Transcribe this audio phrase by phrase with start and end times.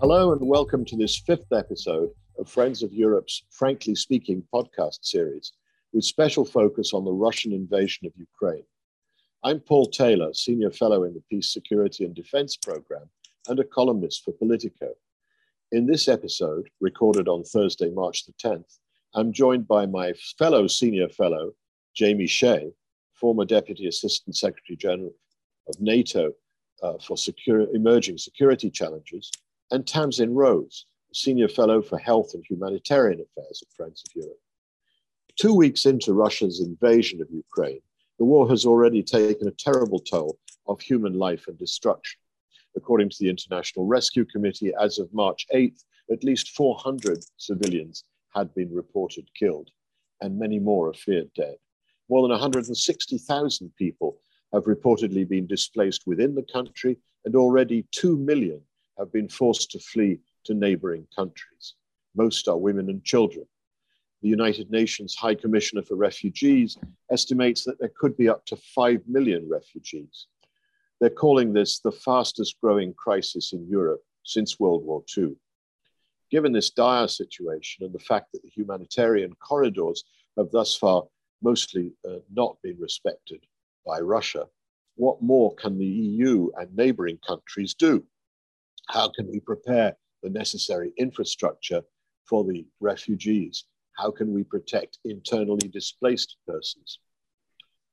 [0.00, 2.08] Hello, and welcome to this fifth episode
[2.38, 5.52] of Friends of Europe's Frankly Speaking podcast series,
[5.92, 8.64] with special focus on the Russian invasion of Ukraine.
[9.44, 13.10] I'm Paul Taylor, Senior Fellow in the Peace, Security and Defense Program,
[13.48, 14.88] and a columnist for Politico.
[15.70, 18.78] In this episode, recorded on Thursday, March the 10th,
[19.12, 21.52] I'm joined by my fellow Senior Fellow,
[21.94, 22.72] Jamie Shea,
[23.12, 25.12] former Deputy Assistant Secretary General
[25.68, 26.32] of NATO
[26.82, 29.30] uh, for secure, emerging security challenges,
[29.70, 34.40] and Tamsin Rose, Senior Fellow for Health and Humanitarian Affairs at Friends of Europe.
[35.36, 37.80] Two weeks into Russia's invasion of Ukraine,
[38.18, 42.20] the war has already taken a terrible toll of human life and destruction.
[42.76, 45.82] According to the International Rescue Committee, as of March 8th,
[46.12, 49.70] at least 400 civilians had been reported killed,
[50.20, 51.56] and many more are feared dead.
[52.08, 54.18] More than 160,000 people
[54.52, 58.60] have reportedly been displaced within the country, and already 2 million
[59.00, 61.74] have been forced to flee to neighboring countries.
[62.14, 63.46] Most are women and children.
[64.22, 66.76] The United Nations High Commissioner for Refugees
[67.10, 70.26] estimates that there could be up to 5 million refugees.
[71.00, 75.34] They're calling this the fastest growing crisis in Europe since World War II.
[76.30, 80.04] Given this dire situation and the fact that the humanitarian corridors
[80.36, 81.04] have thus far
[81.42, 83.44] mostly uh, not been respected
[83.86, 84.46] by Russia,
[84.96, 88.04] what more can the EU and neighboring countries do?
[88.88, 91.82] How can we prepare the necessary infrastructure
[92.26, 93.64] for the refugees
[94.00, 97.00] how can we protect internally displaced persons?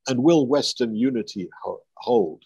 [0.08, 1.50] And will Western unity
[1.98, 2.44] hold?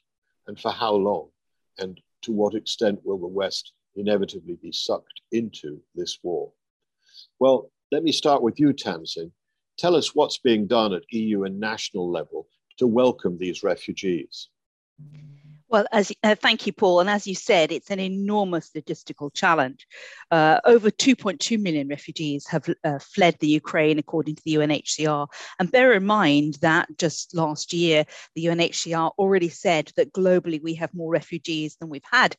[0.48, 1.30] And for how long?
[1.78, 6.52] And to what extent will the West inevitably be sucked into this war?
[7.39, 9.31] Well, let me start with you, Tamsin.
[9.78, 14.50] Tell us what's being done at EU and national level to welcome these refugees.
[15.72, 17.00] Well, as uh, thank you, Paul.
[17.00, 19.88] And as you said, it's an enormous logistical challenge.
[20.30, 25.27] Uh, over 2.2 million refugees have uh, fled the Ukraine, according to the UNHCR.
[25.60, 28.04] And bear in mind that just last year,
[28.36, 32.36] the UNHCR already said that globally we have more refugees than we've had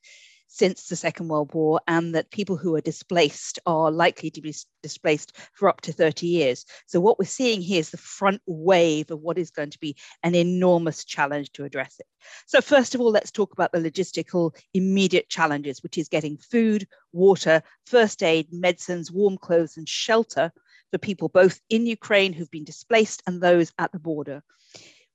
[0.55, 4.55] since the Second World War, and that people who are displaced are likely to be
[4.83, 6.67] displaced for up to 30 years.
[6.87, 9.97] So, what we're seeing here is the front wave of what is going to be
[10.23, 12.07] an enormous challenge to address it.
[12.47, 16.87] So, first of all, let's talk about the logistical immediate challenges, which is getting food,
[17.13, 20.53] water, first aid, medicines, warm clothes, and shelter
[20.91, 24.43] for people both in Ukraine who've been displaced and those at the border.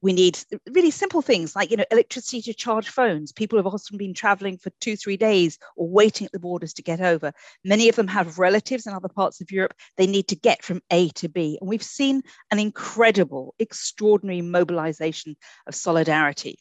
[0.02, 3.32] We need really simple things like, you know, electricity to charge phones.
[3.32, 6.84] People have often been traveling for two, three days or waiting at the borders to
[6.84, 7.32] get over.
[7.64, 10.82] Many of them have relatives in other parts of Europe they need to get from
[10.92, 11.58] A to B.
[11.60, 12.22] And we've seen
[12.52, 16.60] an incredible, extraordinary mobilization of solidarity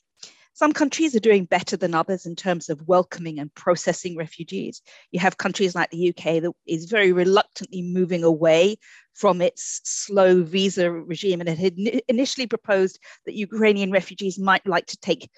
[0.57, 4.81] some countries are doing better than others in terms of welcoming and processing refugees.
[5.11, 8.79] You have countries like the UK that is very reluctantly moving away
[9.13, 14.87] from its slow visa regime and it had initially proposed that Ukrainian refugees might like
[14.87, 15.29] to take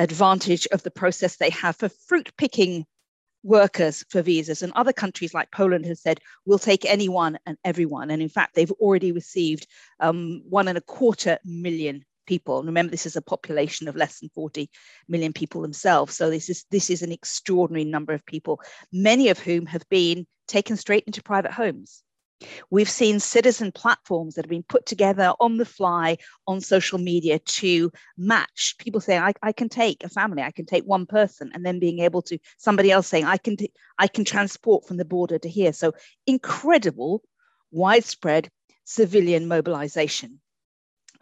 [0.00, 2.86] advantage of the process they have for fruit picking
[3.44, 4.62] workers for visas.
[4.62, 8.10] And other countries like Poland have said, we'll take anyone and everyone.
[8.10, 9.68] And in fact, they've already received
[10.00, 12.62] um, one and a quarter million people.
[12.62, 14.70] remember, this is a population of less than 40
[15.08, 16.16] million people themselves.
[16.16, 18.60] So this is this is an extraordinary number of people,
[18.92, 22.02] many of whom have been taken straight into private homes.
[22.70, 27.38] We've seen citizen platforms that have been put together on the fly on social media
[27.38, 31.50] to match people saying, I, I can take a family, I can take one person,
[31.54, 34.98] and then being able to somebody else saying, I can, t- I can transport from
[34.98, 35.72] the border to here.
[35.72, 35.94] So
[36.26, 37.22] incredible,
[37.70, 38.50] widespread
[38.84, 40.40] civilian mobilization.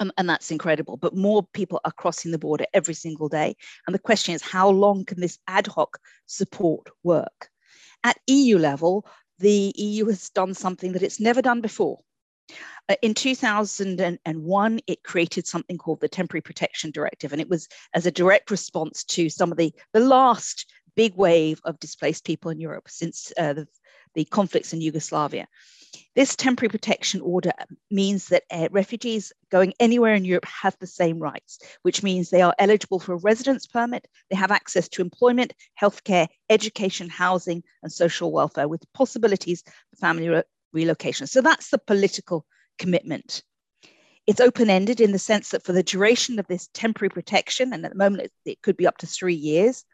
[0.00, 0.96] Um, and that's incredible.
[0.96, 3.56] But more people are crossing the border every single day.
[3.86, 7.48] And the question is, how long can this ad hoc support work?
[8.02, 9.06] At EU level,
[9.38, 12.00] the EU has done something that it's never done before.
[12.88, 18.04] Uh, in 2001, it created something called the Temporary Protection Directive, and it was as
[18.04, 22.60] a direct response to some of the, the last big wave of displaced people in
[22.60, 23.66] Europe since uh, the,
[24.14, 25.48] the conflicts in Yugoslavia.
[26.14, 27.52] This temporary protection order
[27.90, 32.42] means that uh, refugees going anywhere in Europe have the same rights, which means they
[32.42, 37.92] are eligible for a residence permit, they have access to employment, healthcare, education, housing, and
[37.92, 40.42] social welfare with possibilities for family re-
[40.72, 41.26] relocation.
[41.26, 42.46] So that's the political
[42.78, 43.42] commitment.
[44.26, 47.84] It's open ended in the sense that for the duration of this temporary protection, and
[47.84, 49.84] at the moment it, it could be up to three years,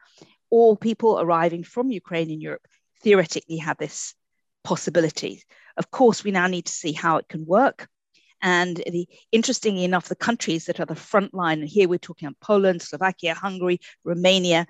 [0.51, 2.67] all people arriving from Ukraine in Europe
[3.03, 4.15] theoretically have this
[4.65, 5.43] possibility.
[5.77, 7.89] Of course, we now need to see how it can work.
[8.43, 12.27] And the interestingly enough, the countries that are the front line, and here we're talking
[12.27, 14.67] about Poland, Slovakia, Hungary, Romania,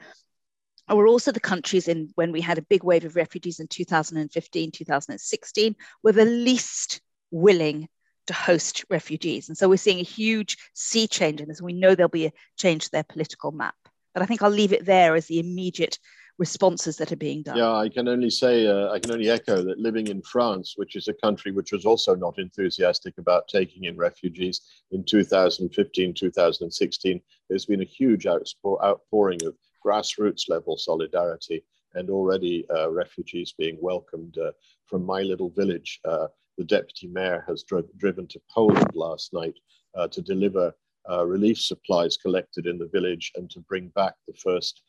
[0.90, 3.68] And we're also the countries in when we had a big wave of refugees in
[3.68, 7.00] 2015, 2016, were the least
[7.30, 7.88] willing
[8.26, 9.48] to host refugees.
[9.48, 11.62] And so we're seeing a huge sea change in this.
[11.62, 13.76] We know there'll be a change to their political map.
[14.14, 16.00] But I think I'll leave it there as the immediate
[16.40, 17.58] responses that are being done.
[17.58, 20.96] Yeah, I can only say, uh, I can only echo that living in France, which
[20.96, 27.20] is a country which was also not enthusiastic about taking in refugees in 2015, 2016,
[27.48, 29.54] there's been a huge outpouring of
[29.84, 31.62] grassroots level solidarity
[31.94, 34.52] and already uh, refugees being welcomed uh,
[34.86, 36.00] from my little village.
[36.06, 39.58] Uh, the deputy mayor has dri- driven to Poland last night
[39.94, 40.72] uh, to deliver
[41.10, 44.80] uh, relief supplies collected in the village and to bring back the first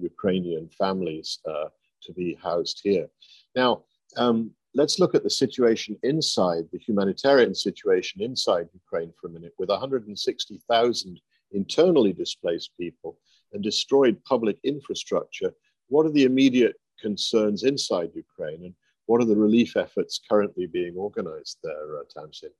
[0.00, 1.68] Ukrainian families uh,
[2.02, 3.08] to be housed here.
[3.54, 3.84] Now,
[4.16, 9.54] um, let's look at the situation inside, the humanitarian situation inside Ukraine for a minute,
[9.58, 11.20] with 160,000
[11.52, 13.18] internally displaced people
[13.52, 15.52] and destroyed public infrastructure.
[15.88, 18.74] What are the immediate concerns inside Ukraine and
[19.06, 22.50] what are the relief efforts currently being organized there, uh, Tamsin?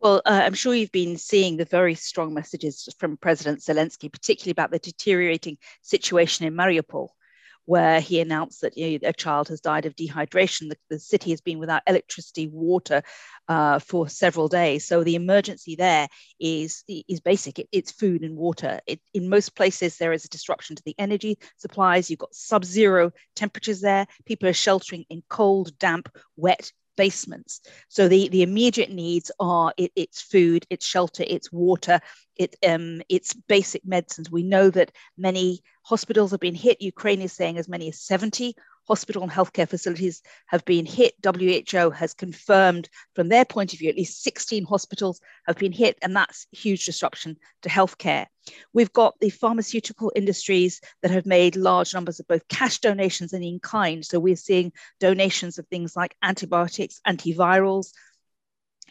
[0.00, 4.52] Well, uh, I'm sure you've been seeing the very strong messages from President Zelensky, particularly
[4.52, 7.08] about the deteriorating situation in Mariupol,
[7.64, 10.68] where he announced that you know, a child has died of dehydration.
[10.68, 13.02] The, the, city has been without electricity, water
[13.48, 14.86] uh, for several days.
[14.86, 16.06] So the emergency there
[16.38, 17.58] is is basic.
[17.58, 18.80] It, it's food and water.
[18.86, 22.08] It, in most places, there is a disruption to the energy supplies.
[22.08, 24.06] You've got sub-zero temperatures there.
[24.26, 27.62] People are sheltering in cold, damp, wet basements.
[27.88, 32.00] So the, the immediate needs are it, it's food, it's shelter, it's water,
[32.36, 34.30] it, um, it's basic medicines.
[34.30, 36.82] We know that many hospitals have been hit.
[36.82, 38.54] Ukraine is saying as many as 70
[38.88, 41.14] hospital and healthcare facilities have been hit.
[41.24, 45.98] WHO has confirmed from their point of view, at least 16 hospitals have been hit,
[46.02, 48.26] and that's huge disruption to healthcare.
[48.72, 53.44] We've got the pharmaceutical industries that have made large numbers of both cash donations and
[53.44, 54.04] in kind.
[54.04, 57.92] So we're seeing donations of things like antibiotics, antivirals,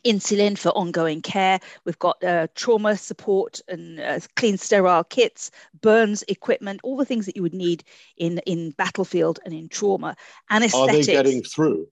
[0.05, 1.59] insulin for ongoing care.
[1.85, 5.51] We've got uh, trauma support and uh, clean sterile kits,
[5.81, 7.83] burns equipment, all the things that you would need
[8.17, 10.15] in, in battlefield and in trauma.
[10.49, 11.07] Anesthetics.
[11.07, 11.87] Are they getting through?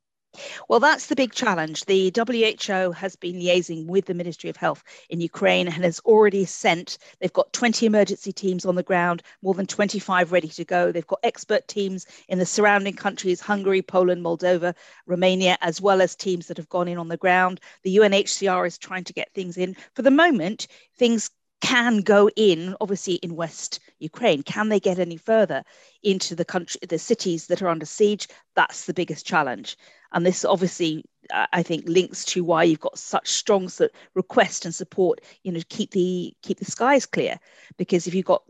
[0.68, 1.86] Well, that's the big challenge.
[1.86, 6.46] The WHO has been liaising with the Ministry of Health in Ukraine and has already
[6.46, 10.92] sent, they've got 20 emergency teams on the ground, more than 25 ready to go.
[10.92, 16.16] They've got expert teams in the surrounding countries Hungary, Poland, Moldova, Romania, as well as
[16.16, 17.60] teams that have gone in on the ground.
[17.84, 19.76] The UNHCR is trying to get things in.
[19.94, 20.68] For the moment,
[20.98, 21.30] things
[21.62, 24.44] can go in, obviously in West Ukraine.
[24.44, 25.64] Can they get any further
[26.04, 28.28] into the country, the cities that are under siege?
[28.56, 29.78] That's the biggest challenge.
[30.16, 33.70] And this obviously, I think, links to why you've got such strong
[34.14, 37.38] request and support, you know, to keep the keep the skies clear.
[37.78, 38.44] Because if you've got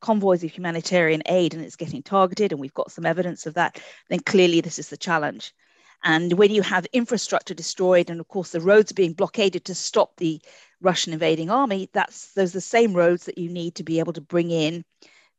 [0.00, 3.78] convoys of humanitarian aid and it's getting targeted, and we've got some evidence of that,
[4.08, 5.54] then clearly this is the challenge.
[6.02, 9.74] And when you have infrastructure destroyed, and of course the roads are being blockaded to
[9.74, 10.40] stop the
[10.80, 14.14] Russian invading army, that's those are the same roads that you need to be able
[14.14, 14.86] to bring in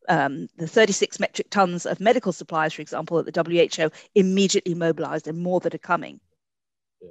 [0.09, 5.27] um, the 36 metric tons of medical supplies, for example, that the WHO immediately mobilized
[5.27, 6.19] and more that are coming.
[7.01, 7.09] Yeah.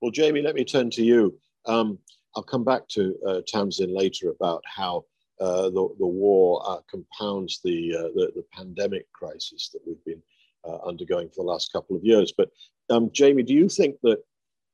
[0.00, 1.38] Well, Jamie, let me turn to you.
[1.66, 1.98] Um,
[2.34, 5.04] I'll come back to uh, Tamsin later about how
[5.40, 10.22] uh, the, the war uh, compounds the, uh, the, the, pandemic crisis that we've been
[10.64, 12.32] uh, undergoing for the last couple of years.
[12.36, 12.50] But
[12.88, 14.18] um, Jamie, do you think that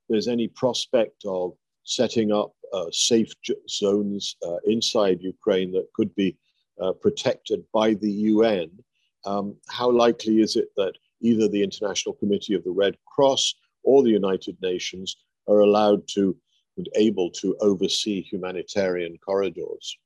[0.08, 1.52] there's any prospect of
[1.84, 3.32] setting up uh, safe
[3.68, 6.36] zones inside Ukraine that could be
[6.80, 8.70] uh, protected by the UN,
[9.24, 14.02] um, how likely is it that either the International Committee of the Red Cross or
[14.02, 15.16] the United Nations
[15.48, 16.36] are allowed to
[16.78, 19.98] and able to oversee humanitarian corridors?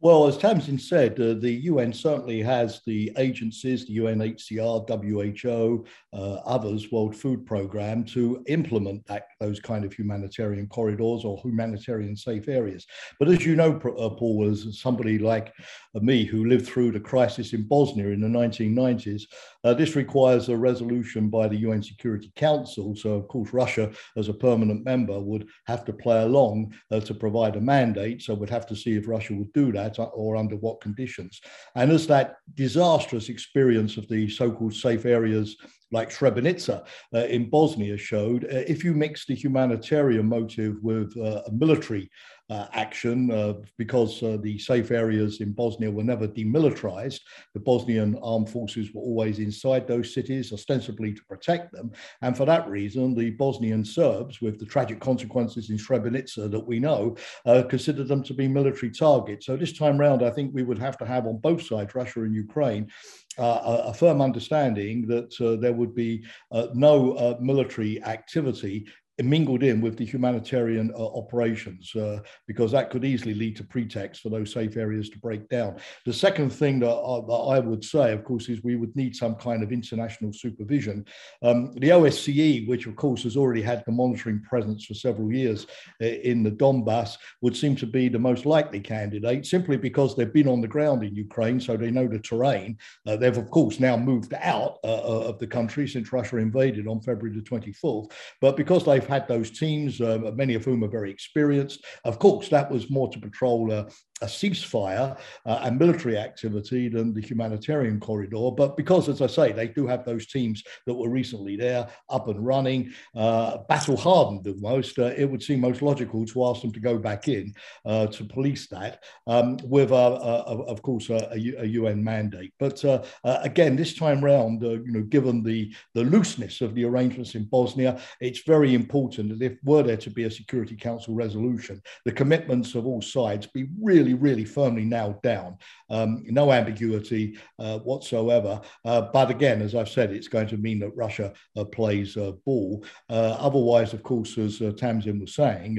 [0.00, 6.34] Well, as Tamsin said, uh, the UN certainly has the agencies, the UNHCR, WHO, uh,
[6.44, 12.48] others, World Food Programme, to implement that, those kind of humanitarian corridors or humanitarian safe
[12.48, 12.86] areas.
[13.18, 15.54] But as you know, uh, Paul, as somebody like
[15.94, 19.22] me who lived through the crisis in Bosnia in the 1990s,
[19.62, 22.94] uh, this requires a resolution by the UN Security Council.
[22.94, 27.14] So, of course, Russia, as a permanent member, would have to play along uh, to
[27.14, 28.20] provide a mandate.
[28.20, 31.40] So, we'd have to see if Russia would do that or under what conditions.
[31.74, 35.56] And as that disastrous experience of the so called safe areas
[35.92, 36.84] like Srebrenica
[37.14, 42.10] uh, in Bosnia showed, uh, if you mix the humanitarian motive with uh, a military
[42.50, 47.20] uh, action uh, because uh, the safe areas in Bosnia were never demilitarized.
[47.54, 51.92] The Bosnian armed forces were always inside those cities, ostensibly to protect them.
[52.22, 56.78] And for that reason, the Bosnian Serbs, with the tragic consequences in Srebrenica that we
[56.78, 59.46] know, uh, considered them to be military targets.
[59.46, 62.22] So this time round, I think we would have to have on both sides, Russia
[62.22, 62.90] and Ukraine,
[63.38, 68.86] uh, a, firm understanding that uh, there would be uh, no uh, military activity
[69.22, 74.22] mingled in with the humanitarian uh, operations uh, because that could easily lead to pretext
[74.22, 75.76] for those safe areas to break down.
[76.04, 79.36] The second thing that, that I would say, of course, is we would need some
[79.36, 81.04] kind of international supervision.
[81.42, 85.66] Um, the OSCE, which of course has already had the monitoring presence for several years
[86.02, 90.32] uh, in the Donbass, would seem to be the most likely candidate simply because they've
[90.32, 92.76] been on the ground in Ukraine, so they know the terrain.
[93.06, 97.00] Uh, they've, of course, now moved out uh, of the country since Russia invaded on
[97.00, 100.88] February the 24th, but because they've they've had those teams, uh, many of whom are
[100.88, 101.84] very experienced.
[102.04, 103.84] Of course, that was more to patrol uh,
[104.22, 108.50] a ceasefire uh, and military activity than the humanitarian corridor.
[108.56, 112.28] But because, as I say, they do have those teams that were recently there, up
[112.28, 116.72] and running, uh, battle hardened almost, uh, it would seem most logical to ask them
[116.72, 117.52] to go back in
[117.84, 122.52] uh, to police that um, with, of course, a, a, UN mandate.
[122.58, 126.84] But uh, uh, again, this time round, you know, given the, the looseness of the
[126.84, 131.14] arrangements in Bosnia, it's very important that if were there to be a Security Council
[131.14, 135.56] resolution, the commitments of all sides be really really, really firmly nailed down.
[135.88, 138.60] Um, no ambiguity uh, whatsoever.
[138.84, 142.84] Uh, but again, as I've said, it's going to mean that Russia uh, plays ball.
[143.08, 145.78] Uh, otherwise, of course, as uh, Tamsin was saying,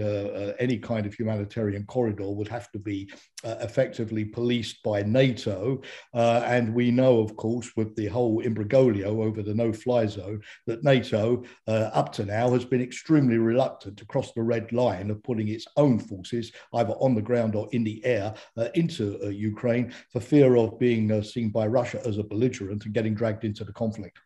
[0.59, 3.09] any kind of humanitarian corridor would have to be
[3.45, 5.81] effectively policed by NATO.
[6.13, 11.43] and we know, of course, with the whole imbroglio over the no-fly zone, that NATO,
[11.67, 15.67] up to now, has been extremely reluctant to cross the red line of putting its
[15.77, 20.19] own forces either on the ground or in the air uh, into uh, Ukraine for
[20.19, 23.73] fear of being uh, seen by Russia as a belligerent and getting dragged into the
[23.73, 24.19] conflict.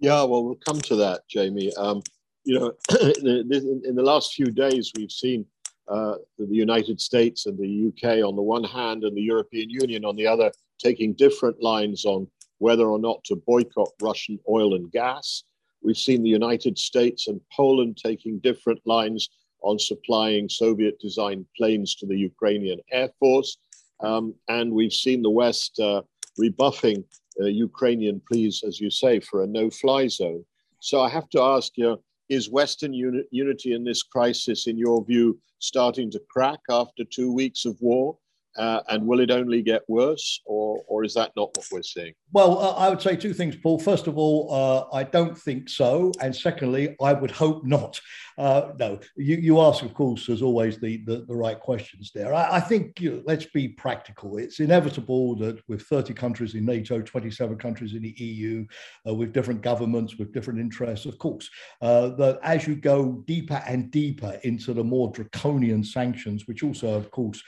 [0.00, 1.72] Yeah, well, we'll come to that, Jamie.
[1.76, 2.02] Um,
[2.44, 5.46] you know, in the last few days, we've seen
[5.88, 10.04] uh, the United States and the UK on the one hand and the European Union
[10.04, 12.26] on the other taking different lines on
[12.58, 15.44] whether or not to boycott Russian oil and gas.
[15.82, 19.28] We've seen the United States and Poland taking different lines
[19.62, 23.58] on supplying Soviet designed planes to the Ukrainian Air Force.
[24.00, 26.02] Um, and we've seen the West uh,
[26.36, 27.04] rebuffing
[27.40, 30.44] uh, Ukrainian pleas, as you say, for a no fly zone.
[30.80, 35.04] So I have to ask you is Western uni- unity in this crisis, in your
[35.04, 38.18] view, starting to crack after two weeks of war?
[38.56, 42.14] Uh, and will it only get worse, or, or is that not what we're seeing?
[42.32, 43.78] Well, uh, I would say two things, Paul.
[43.78, 46.12] First of all, uh, I don't think so.
[46.20, 48.00] And secondly, I would hope not.
[48.38, 52.34] Uh, no, you, you ask, of course, as always, the, the, the right questions there.
[52.34, 54.36] I, I think, you know, let's be practical.
[54.36, 58.66] It's inevitable that with 30 countries in NATO, 27 countries in the EU,
[59.06, 61.48] uh, with different governments, with different interests, of course,
[61.80, 66.94] uh, that as you go deeper and deeper into the more draconian sanctions, which also,
[66.94, 67.42] of course,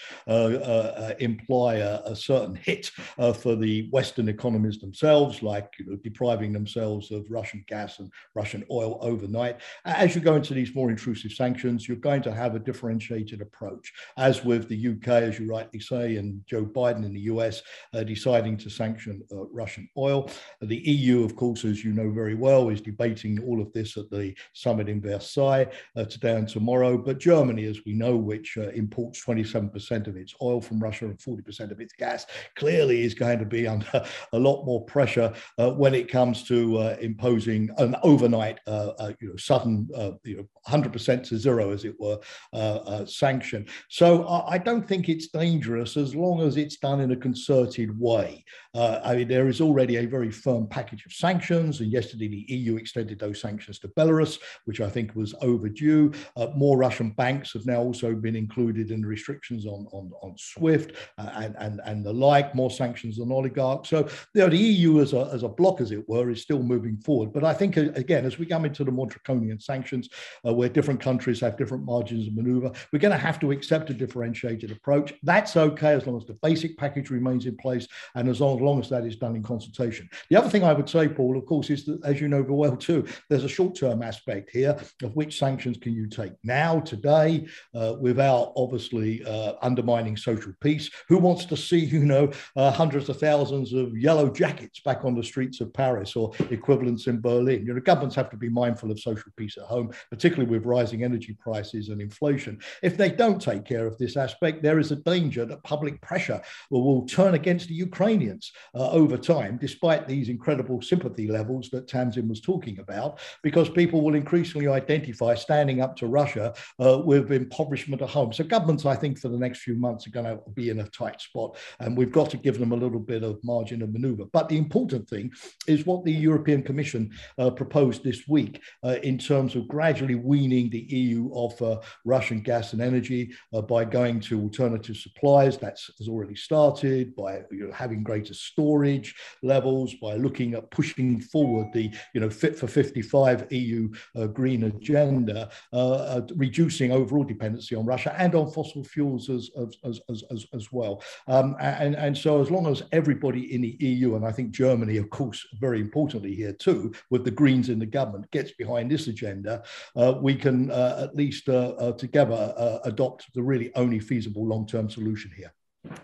[0.99, 2.91] uh, uh, imply a, a, certain hit
[3.35, 8.65] for the Western economies themselves, like you know, depriving themselves of Russian gas and Russian
[8.71, 9.61] oil overnight.
[9.85, 13.93] As you go into these more intrusive sanctions, you're going to have a differentiated approach,
[14.17, 17.63] as with the UK, as you rightly say, and Joe Biden in the US
[17.95, 20.31] uh, deciding to sanction uh, Russian oil.
[20.61, 24.11] The EU, of course, as you know very well, is debating all of this at
[24.11, 26.99] the summit in Versailles uh, today and tomorrow.
[26.99, 31.19] But Germany, as we know, which uh, imports 27% of its oil from Russia and
[31.19, 32.27] 40% of its gas,
[32.57, 36.79] clearly is going to be under a lot more pressure uh, when it comes to
[36.79, 39.89] uh, imposing an overnight, you know, sudden,
[40.25, 42.19] you know, 100% to zero, as it were,
[42.53, 43.67] uh, uh, sanction.
[43.89, 48.45] So I don't think it's dangerous as long as it's done in a concerted way.
[48.75, 52.55] Uh, I mean, there is already a very firm package of sanctions, and yesterday the
[52.55, 56.13] EU extended those sanctions to Belarus, which I think was overdue.
[56.37, 60.35] Uh, more Russian banks have now also been included in the restrictions on, on, on
[60.37, 60.78] SWIFT
[61.19, 63.89] uh, and, and, and the like, more sanctions on oligarchs.
[63.89, 66.63] So you know, the EU as a, as a bloc, as it were, is still
[66.63, 67.33] moving forward.
[67.33, 70.09] But I think, again, as we come into the more draconian sanctions,
[70.47, 72.73] uh, where different countries have different margins of maneuver.
[72.93, 75.15] We're going to have to accept a differentiated approach.
[75.23, 78.63] That's okay as long as the basic package remains in place and as long, as
[78.63, 80.09] long as that is done in consultation.
[80.31, 82.55] The other thing I would say, Paul, of course, is that, as you know very
[82.55, 87.47] well too, there's a short-term aspect here of which sanctions can you take now, today,
[87.75, 90.91] uh, without obviously uh, undermining social peace peace?
[91.09, 92.25] Who wants to see, you know,
[92.57, 97.07] uh, hundreds of thousands of yellow jackets back on the streets of Paris or equivalents
[97.07, 97.65] in Berlin?
[97.65, 101.05] You know, governments have to be mindful of social peace at home, particularly with rising
[101.05, 102.55] energy prices and inflation.
[102.83, 106.41] If they don't take care of this aspect, there is a danger that public pressure
[106.71, 108.45] will, will turn against the Ukrainians
[108.75, 113.11] uh, over time, despite these incredible sympathy levels that Tamsin was talking about,
[113.43, 116.47] because people will increasingly identify standing up to Russia
[116.85, 118.33] uh, with impoverishment at home.
[118.33, 120.89] So governments, I think, for the next few months are going to be in a
[120.89, 124.25] tight spot, and we've got to give them a little bit of margin of maneuver.
[124.33, 125.33] But the important thing
[125.67, 130.71] is what the European Commission uh, proposed this week uh, in terms of gradually weaning
[130.71, 135.59] the EU off uh, Russian gas and energy uh, by going to alternative suppliers.
[135.59, 141.21] That has already started by you know, having greater storage levels, by looking at pushing
[141.21, 147.75] forward the you know Fit for 55 EU uh, green agenda, uh, reducing overall dependency
[147.75, 149.51] on Russia and on fossil fuels as,
[149.85, 151.03] as, as, as, as well.
[151.27, 154.97] Um, and, and so as long as everybody in the EU, and I think Germany,
[154.97, 159.07] of course, very importantly here too, with the Greens in the government, gets behind this
[159.07, 159.63] agenda,
[159.97, 164.91] uh, we can uh, at least uh, uh, together adopt the really only feasible long-term
[164.91, 165.53] solution here.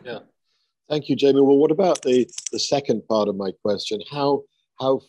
[0.05, 0.21] Yeah.
[0.89, 1.41] Thank you, Jamie.
[1.41, 4.01] Well, what about the, the second part of my question?
[4.11, 4.43] How,
[4.79, 5.01] how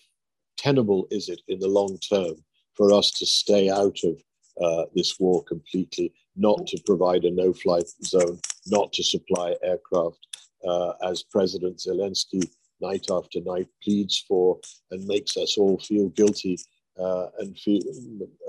[0.58, 2.36] tenable is it in the long term
[2.74, 4.22] for us to stay out of
[4.62, 10.20] uh, this war completely, not to provide a no fly zone, not to supply aircraft,
[10.68, 12.50] uh, as President Zelensky
[12.82, 14.60] night after night pleads for
[14.92, 16.58] and makes us all feel guilty
[17.00, 17.82] uh, and feel,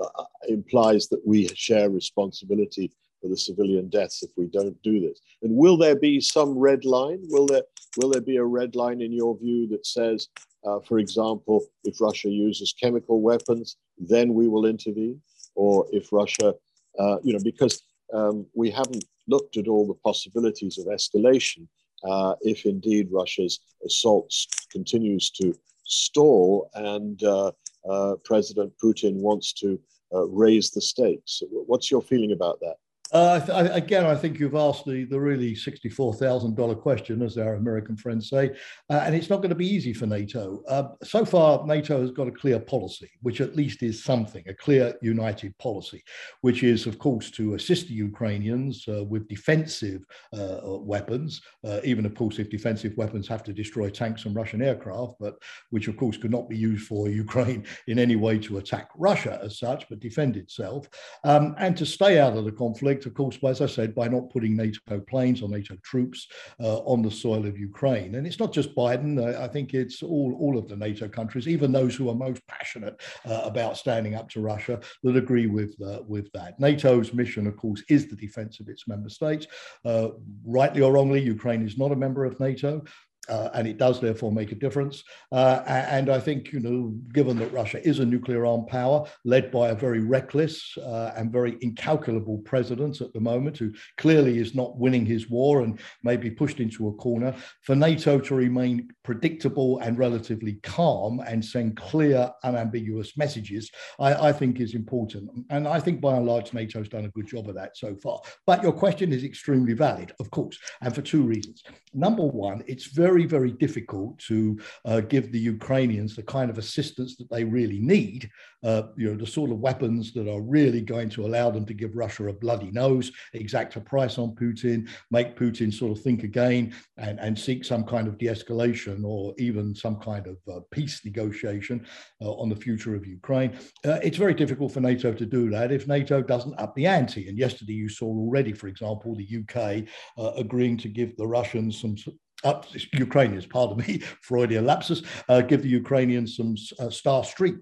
[0.01, 5.19] uh, implies that we share responsibility for the civilian deaths if we don't do this.
[5.41, 7.19] And will there be some red line?
[7.29, 7.63] Will there
[7.97, 10.27] will there be a red line in your view that says,
[10.65, 15.19] uh, for example, if Russia uses chemical weapons, then we will intervene,
[15.55, 16.53] or if Russia,
[16.99, 17.81] uh, you know, because
[18.13, 21.67] um, we haven't looked at all the possibilities of escalation.
[22.03, 27.51] Uh, if indeed Russia's assaults continues to stall and uh,
[27.89, 29.79] uh, President Putin wants to
[30.13, 31.41] uh, raise the stakes.
[31.49, 32.75] What's your feeling about that?
[33.11, 37.95] Uh, th- again, I think you've asked the, the really $64,000 question, as our American
[37.95, 38.51] friends say,
[38.89, 40.61] uh, and it's not going to be easy for NATO.
[40.67, 44.53] Uh, so far, NATO has got a clear policy, which at least is something, a
[44.53, 46.03] clear united policy,
[46.41, 52.05] which is, of course, to assist the Ukrainians uh, with defensive uh, weapons, uh, even,
[52.05, 55.35] of course, if defensive weapons have to destroy tanks and Russian aircraft, but
[55.69, 59.39] which, of course, could not be used for Ukraine in any way to attack Russia
[59.41, 60.89] as such, but defend itself,
[61.23, 64.29] um, and to stay out of the conflict of course, as I said, by not
[64.29, 66.27] putting NATO planes or NATO troops
[66.59, 68.15] uh, on the soil of Ukraine.
[68.15, 69.19] And it's not just Biden.
[69.19, 72.45] Uh, I think it's all, all of the NATO countries, even those who are most
[72.47, 76.59] passionate uh, about standing up to Russia, that agree with, uh, with that.
[76.59, 79.47] NATO's mission, of course, is the defense of its member states.
[79.85, 80.09] Uh,
[80.45, 82.83] rightly or wrongly, Ukraine is not a member of NATO.
[83.29, 85.03] Uh, and it does therefore make a difference.
[85.31, 89.51] Uh, and I think, you know, given that Russia is a nuclear armed power led
[89.51, 94.55] by a very reckless uh, and very incalculable president at the moment, who clearly is
[94.55, 98.89] not winning his war and may be pushed into a corner, for NATO to remain
[99.03, 105.29] predictable and relatively calm and send clear, unambiguous messages, I, I think is important.
[105.49, 108.21] And I think by and large, NATO's done a good job of that so far.
[108.45, 111.63] But your question is extremely valid, of course, and for two reasons.
[111.93, 116.59] Number one, it's very very, very difficult to uh, give the Ukrainians the kind of
[116.59, 118.29] assistance that they really need,
[118.63, 121.73] uh, you know, the sort of weapons that are really going to allow them to
[121.73, 126.21] give Russia a bloody nose, exact a price on Putin, make Putin sort of think
[126.23, 130.59] again and, and seek some kind of de escalation or even some kind of uh,
[130.69, 131.85] peace negotiation
[132.21, 133.57] uh, on the future of Ukraine.
[133.83, 137.29] Uh, it's very difficult for NATO to do that if NATO doesn't up the ante.
[137.29, 139.87] And yesterday you saw already, for example, the UK
[140.19, 141.95] uh, agreeing to give the Russians some
[142.43, 142.61] uh,
[142.93, 147.57] Ukrainians, pardon me, Freudian lapsus, uh, give the Ukrainians some uh, Starstreak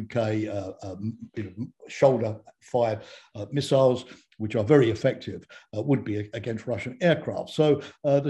[0.00, 0.16] UK
[0.48, 3.00] uh, uh, um, you know, shoulder fired
[3.34, 4.04] uh, missiles
[4.38, 7.50] which are very effective, uh, would be against Russian aircraft.
[7.50, 8.20] So uh,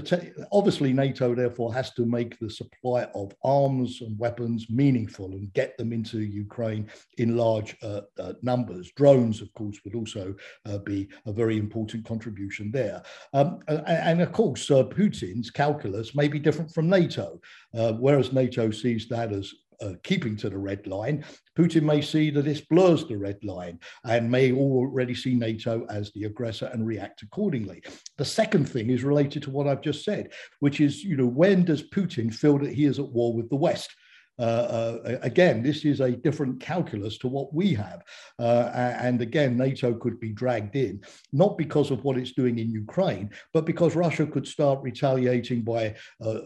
[0.53, 5.77] obviously NATO therefore has to make the supply of arms and weapons meaningful and get
[5.79, 6.89] them into Ukraine
[7.19, 8.93] in large uh, uh numbers.
[8.97, 10.35] Drones, of course, would also
[10.67, 13.03] uh, be a very important contribution there.
[13.33, 17.41] Um, and, and, of course, uh, Putin's calculus may be different from NATO,
[17.73, 21.25] whereas NATO sees that as uh, keeping to the red line,
[21.57, 26.11] Putin may see that this blurs the red line and may already see NATO as
[26.13, 27.83] the aggressor and react accordingly.
[28.19, 31.65] The second thing is related to what I've just said, which is, you know, when
[31.65, 33.95] does Putin feel that he is at war with the West?
[34.39, 38.03] Uh, uh, again, this is a different calculus to what we have.
[38.39, 42.71] Uh, and again, NATO could be dragged in, not because of what it's doing in
[42.71, 46.39] Ukraine, but because Russia could start retaliating by uh,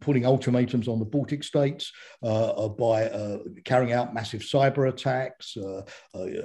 [0.00, 5.56] putting ultimatums on the Baltic states, by carrying out massive cyber attacks,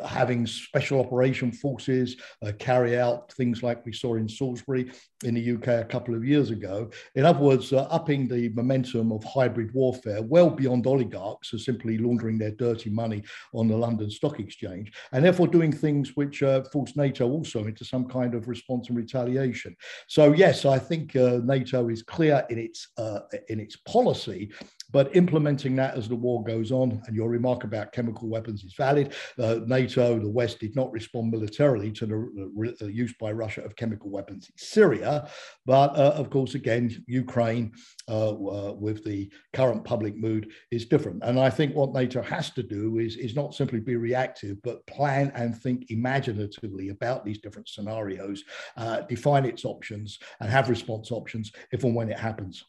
[0.05, 2.17] having special operation forces
[2.57, 4.91] carry out things like we saw in Salisbury
[5.23, 6.89] in the UK a couple of years ago.
[7.15, 12.37] In other words, upping the momentum of hybrid warfare well beyond oligarchs are simply laundering
[12.37, 16.95] their dirty money on the London Stock Exchange, and therefore doing things which uh, force
[16.95, 19.75] NATO also into some kind of response and retaliation.
[20.07, 24.51] So yes, I think uh, NATO is clear in its uh, in its policy
[24.91, 28.73] but implementing that as the war goes on, and your remark about chemical weapons is
[28.73, 29.13] valid.
[29.37, 33.75] Uh, NATO, the West did not respond militarily to the, the, use by Russia of
[33.75, 35.29] chemical weapons in Syria.
[35.65, 37.71] But uh, of course, again, Ukraine,
[38.07, 41.23] uh, uh, with the current public mood, is different.
[41.23, 44.85] And I think what NATO has to do is, is not simply be reactive, but
[44.87, 48.43] plan and think imaginatively about these different scenarios,
[48.77, 52.65] uh, define its options, and have response options if and when it happens.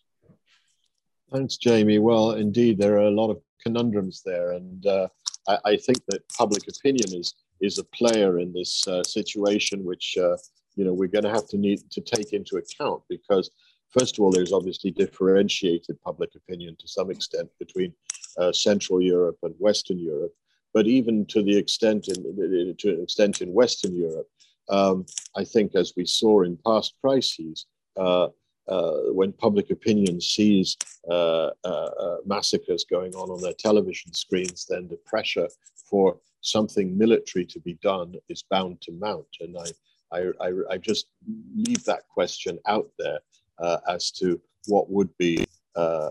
[1.32, 2.00] Thanks, Jamie.
[2.00, 5.06] Well, indeed, there are a lot of conundrums there, and uh,
[5.46, 10.16] I, I, think that public opinion is is a player in this uh, situation, which
[10.20, 10.36] uh,
[10.74, 13.50] you know we're going to have to need to take into account because,
[13.90, 17.92] first of all, there's obviously differentiated public opinion to some extent between
[18.38, 20.34] uh, Central Europe and Western Europe,
[20.74, 24.28] but even to the extent in to an extent in Western Europe,
[24.68, 27.66] um, I think as we saw in past crises.
[27.96, 28.28] Uh,
[29.12, 30.76] when public opinion sees
[31.09, 35.48] uh, uh, uh, massacres going on on their television screens, then the pressure
[35.88, 39.26] for something military to be done is bound to mount.
[39.40, 41.06] And I, I, I, I just
[41.54, 43.18] leave that question out there
[43.59, 45.44] uh, as to what would be
[45.76, 46.11] uh,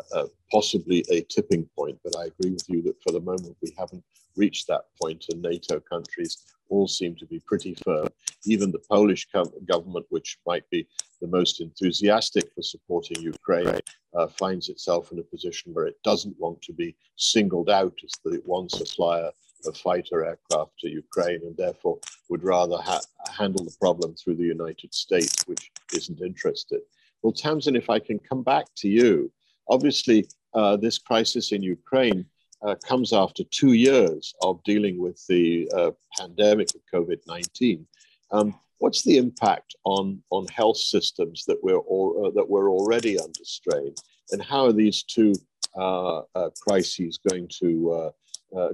[0.51, 1.99] possibly a tipping point.
[2.03, 4.03] But I agree with you that for the moment we haven't
[4.35, 8.07] reached that point, and NATO countries all seem to be pretty firm.
[8.45, 9.27] Even the Polish
[9.65, 10.87] government, which might be
[11.21, 13.79] the most enthusiastic for supporting Ukraine,
[14.13, 18.11] uh, finds itself in a position where it doesn't want to be singled out as
[18.23, 19.31] the one supplier
[19.65, 24.43] of fighter aircraft to Ukraine and therefore would rather ha- handle the problem through the
[24.43, 26.79] United States, which isn't interested.
[27.21, 29.31] Well, Tamsin, if I can come back to you,
[29.69, 32.25] obviously, uh, this crisis in Ukraine
[32.65, 37.85] uh, comes after two years of dealing with the uh, pandemic of COVID 19.
[38.31, 43.19] Um, what's the impact on, on health systems that we're, all, uh, that we're already
[43.19, 43.93] under strain?
[44.31, 45.33] And how are these two
[45.77, 48.11] uh, uh, crises going to,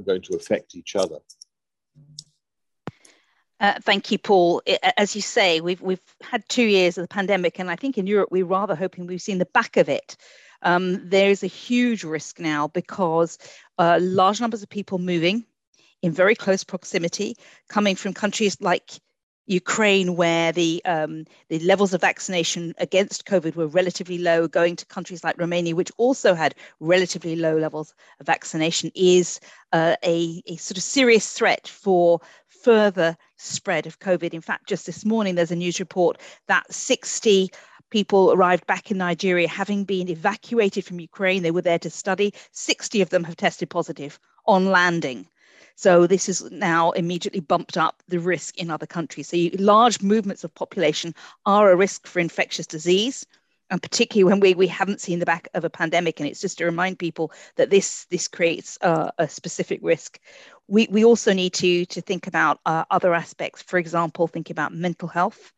[0.05, 1.17] going to affect each other?
[3.59, 4.61] Uh, thank you, Paul.
[4.97, 8.05] As you say, we've we've had two years of the pandemic, and I think in
[8.05, 10.17] Europe we're rather hoping we've seen the back of it
[10.61, 13.37] um, there is a huge risk now because
[13.77, 15.45] uh, large numbers of people moving
[16.01, 17.35] in very close proximity,
[17.67, 18.99] coming from countries like
[19.47, 24.85] Ukraine, where the um, the levels of vaccination against COVID were relatively low, going to
[24.87, 29.39] countries like Romania, which also had relatively low levels of vaccination, is
[29.71, 34.33] uh, a, a sort of serious threat for further spread of COVID.
[34.33, 37.51] In fact, just this morning, there's a news report that 60
[37.89, 41.43] people arrived back in Nigeria having been evacuated from Ukraine.
[41.43, 42.33] They were there to study.
[42.51, 45.27] 60 of them have tested positive on landing.
[45.75, 49.27] So this is now immediately bumped up the risk in other countries.
[49.27, 51.13] So you, large movements of population
[51.45, 53.25] are a risk for infectious disease,
[53.69, 56.19] and particularly when we, we haven't seen the back of a pandemic.
[56.19, 60.19] And it's just to remind people that this this creates uh, a specific risk.
[60.67, 63.61] We, we also need to to think about uh, other aspects.
[63.61, 65.51] For example, think about mental health.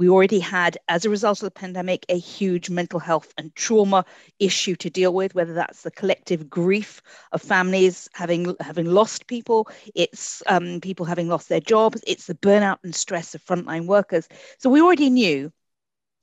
[0.00, 4.06] We already had, as a result of the pandemic, a huge mental health and trauma
[4.38, 9.68] issue to deal with, whether that's the collective grief of families having having lost people,
[9.94, 14.26] it's um, people having lost their jobs, it's the burnout and stress of frontline workers.
[14.56, 15.52] So we already knew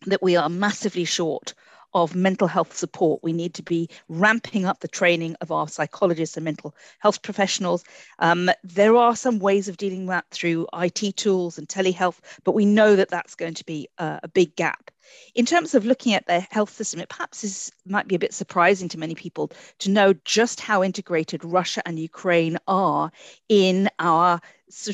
[0.08, 1.54] that we are massively short
[1.94, 3.24] of mental health support.
[3.24, 7.84] We need to be ramping up the training of our psychologists and mental health professionals.
[8.20, 12.54] Um, there are some ways of dealing with that through IT tools and telehealth, but
[12.56, 14.92] we know that that's going to be a, a big gap.
[15.36, 18.34] In terms of looking at the health system, it perhaps is, might be a bit
[18.34, 23.12] surprising to many people to know just how integrated Russia and Ukraine are
[23.48, 24.42] in our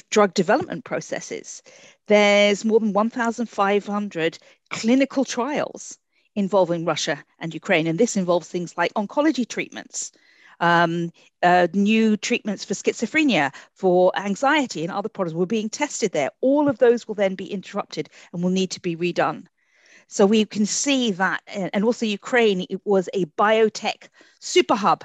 [0.09, 1.63] drug development processes.
[2.07, 4.37] There's more than 1,500
[4.69, 5.97] clinical trials
[6.35, 7.87] involving Russia and Ukraine.
[7.87, 10.11] And this involves things like oncology treatments,
[10.59, 16.31] um, uh, new treatments for schizophrenia, for anxiety, and other products were being tested there.
[16.41, 19.45] All of those will then be interrupted and will need to be redone.
[20.07, 25.03] So we can see that, and also Ukraine, it was a biotech super hub.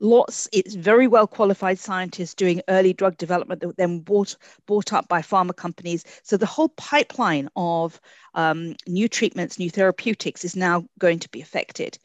[0.00, 5.08] Lots it's very well qualified scientists doing early drug development that then bought bought up
[5.08, 6.04] by pharma companies.
[6.22, 8.00] So the whole pipeline of
[8.34, 11.98] um, new treatments new therapeutics is now going to be affected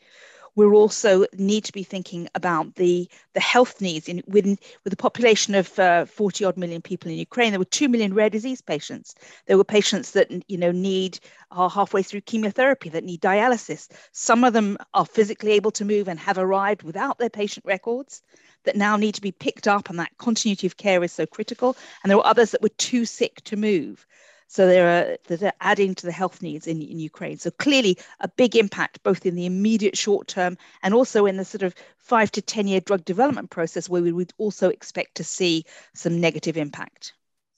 [0.59, 4.97] we also need to be thinking about the, the health needs in within with a
[4.97, 7.51] population of uh, 40 odd million people in Ukraine.
[7.51, 9.15] There were 2 million rare disease patients.
[9.45, 11.19] There were patients that you know need
[11.51, 13.87] are halfway through chemotherapy that need dialysis.
[14.11, 18.21] Some of them are physically able to move and have arrived without their patient records
[18.65, 21.77] that now need to be picked up and that continuity of care is so critical.
[22.03, 24.05] And there were others that were too sick to move.
[24.51, 27.37] So they're, they're adding to the health needs in, in Ukraine.
[27.37, 31.45] So clearly a big impact both in the immediate short term and also in the
[31.45, 35.23] sort of five to 10 year drug development process where we would also expect to
[35.23, 37.13] see some negative impact.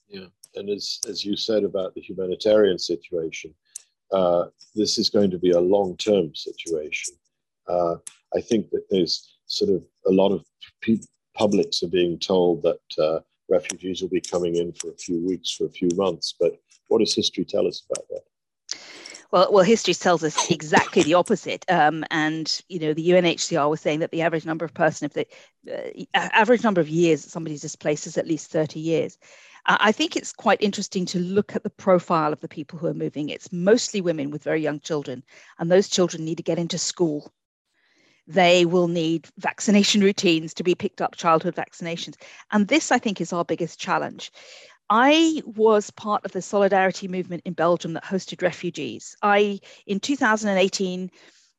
[0.09, 0.25] Yeah,
[0.55, 3.55] and as, as you said about the humanitarian situation,
[4.11, 7.15] uh, this is going to be a long term situation.
[7.69, 7.95] Uh,
[8.35, 10.43] I think that there's sort of a lot of
[11.37, 15.51] publics are being told that uh, refugees will be coming in for a few weeks,
[15.51, 16.59] for a few months, but
[16.91, 18.21] what does history tell us about that?
[19.31, 21.63] Well, well, history tells us exactly the opposite.
[21.69, 25.13] Um, and you know, the UNHCR was saying that the average number of person, if
[25.13, 29.17] the uh, average number of years somebody's displaced is at least 30 years.
[29.67, 32.95] I think it's quite interesting to look at the profile of the people who are
[32.95, 33.29] moving.
[33.29, 35.23] It's mostly women with very young children,
[35.59, 37.31] and those children need to get into school.
[38.25, 42.15] They will need vaccination routines to be picked up, childhood vaccinations.
[42.51, 44.31] And this, I think, is our biggest challenge.
[44.93, 49.15] I was part of the solidarity movement in Belgium that hosted refugees.
[49.21, 51.09] I, in 2018,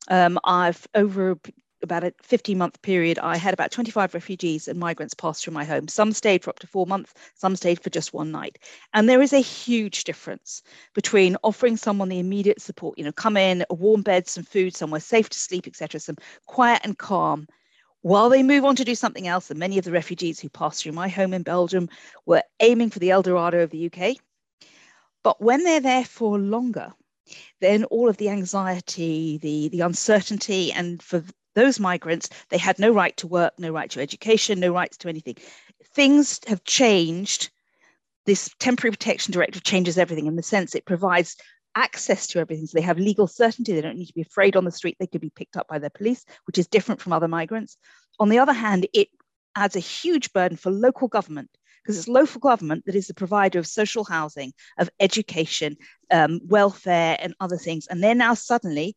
[0.09, 1.39] um, I've over
[1.83, 5.65] about a 15 month period, I had about 25 refugees and migrants pass through my
[5.65, 5.89] home.
[5.89, 8.59] Some stayed for up to four months, some stayed for just one night.
[8.93, 10.63] And there is a huge difference
[10.95, 14.77] between offering someone the immediate support, you know, come in, a warm bed, some food,
[14.77, 17.47] somewhere safe to sleep, etc., some quiet and calm,
[18.03, 20.83] while they move on to do something else, and many of the refugees who passed
[20.83, 21.89] through my home in Belgium
[22.27, 24.17] were aiming for the El Dorado of the UK.
[25.23, 26.93] But when they're there for longer,
[27.61, 32.93] then all of the anxiety, the, the uncertainty, and for those migrants, they had no
[32.93, 35.37] right to work, no right to education, no rights to anything.
[35.95, 37.51] Things have changed.
[38.27, 41.37] This temporary protection directive changes everything in the sense it provides
[41.75, 42.67] access to everything.
[42.67, 43.73] So they have legal certainty.
[43.73, 44.97] They don't need to be afraid on the street.
[44.99, 47.77] They could be picked up by their police, which is different from other migrants.
[48.19, 49.09] On the other hand, it
[49.55, 51.51] adds a huge burden for local government
[51.83, 55.77] because it's local government that is the provider of social housing, of education,
[56.11, 57.87] um, welfare, and other things.
[57.89, 58.97] And they're now suddenly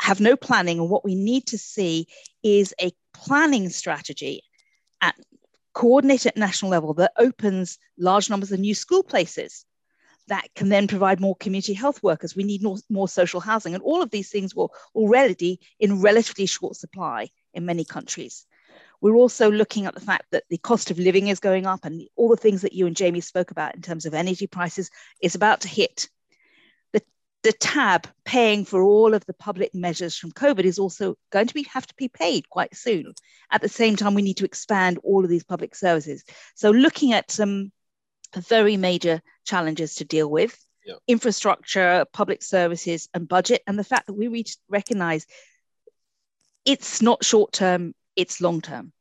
[0.00, 0.78] have no planning.
[0.78, 2.06] And what we need to see
[2.42, 4.42] is a planning strategy
[5.00, 5.14] at
[5.74, 9.64] coordinated at national level that opens large numbers of new school places
[10.28, 12.36] that can then provide more community health workers.
[12.36, 13.74] We need more, more social housing.
[13.74, 18.46] And all of these things were already in relatively short supply in many countries.
[19.00, 22.02] We're also looking at the fact that the cost of living is going up, and
[22.14, 25.34] all the things that you and Jamie spoke about in terms of energy prices is
[25.34, 26.08] about to hit.
[26.92, 27.02] The,
[27.42, 31.54] the tab paying for all of the public measures from COVID is also going to
[31.54, 33.12] be have to be paid quite soon.
[33.50, 36.22] At the same time, we need to expand all of these public services.
[36.54, 37.72] So, looking at some
[38.40, 40.94] very major challenges to deal with yeah.
[41.06, 43.62] infrastructure, public services, and budget.
[43.66, 45.26] And the fact that we reach, recognize
[46.64, 48.92] it's not short term, it's long term.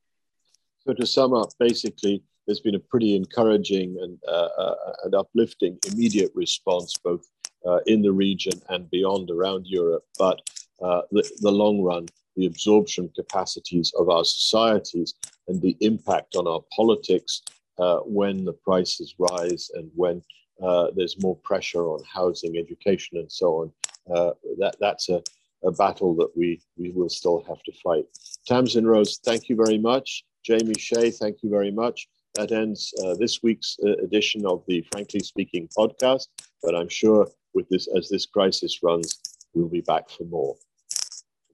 [0.86, 5.78] So, to sum up, basically, there's been a pretty encouraging and, uh, uh, and uplifting
[5.92, 7.28] immediate response, both
[7.66, 10.04] uh, in the region and beyond around Europe.
[10.18, 10.42] But
[10.82, 15.14] uh, the, the long run, the absorption capacities of our societies
[15.48, 17.44] and the impact on our politics
[17.82, 20.22] uh, when the prices rise and when
[20.62, 23.72] uh, there's more pressure on housing, education, and so on.
[24.16, 25.22] Uh, that that's a,
[25.64, 28.06] a battle that we we will still have to fight.
[28.48, 30.24] Tamsin Rose, thank you very much.
[30.44, 32.08] Jamie Shea, thank you very much.
[32.36, 36.28] That ends uh, this week's uh, edition of the Frankly Speaking podcast.
[36.64, 39.20] But I'm sure with this as this crisis runs,
[39.54, 40.56] we'll be back for more.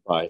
[0.06, 0.30] Bye.